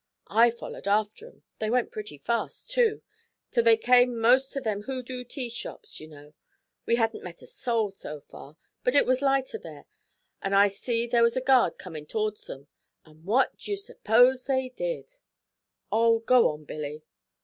I 0.31 0.49
follered 0.49 0.87
after 0.87 1.27
'em; 1.27 1.43
they 1.59 1.69
went 1.69 1.91
pretty 1.91 2.17
fast, 2.17 2.71
too, 2.71 3.03
till 3.51 3.63
they 3.63 3.77
come 3.77 4.19
most 4.19 4.51
to 4.53 4.59
them 4.59 4.81
Hoodoo 4.81 5.23
tea 5.23 5.47
shops, 5.47 5.99
you 5.99 6.07
know; 6.07 6.33
we 6.87 6.95
hadn't 6.95 7.23
met 7.23 7.43
a 7.43 7.45
soul 7.45 7.91
so 7.91 8.19
far, 8.21 8.57
but 8.83 8.95
it 8.95 9.05
was 9.05 9.21
lighter 9.21 9.59
there, 9.59 9.85
and 10.41 10.55
I 10.55 10.69
see 10.69 11.05
there 11.05 11.21
was 11.21 11.37
a 11.37 11.39
guard 11.39 11.77
comin' 11.77 12.07
to'rds 12.07 12.49
'em, 12.49 12.67
an' 13.05 13.25
what 13.25 13.55
d' 13.57 13.67
ye 13.67 13.75
s'pose 13.75 14.45
they 14.47 14.69
did?' 14.69 15.17
'Oh, 15.91 16.17
go 16.17 16.47
on, 16.49 16.63
Billy!' 16.65 17.03